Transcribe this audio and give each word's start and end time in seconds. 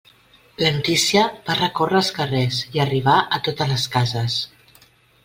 La 0.61 0.69
notícia 0.77 1.25
va 1.49 1.57
recórrer 1.59 1.99
els 1.99 2.09
carrers 2.19 2.63
i 2.77 2.81
arribà 2.87 3.19
a 3.37 3.41
totes 3.49 3.71
les 3.73 3.85
cases. 3.97 4.39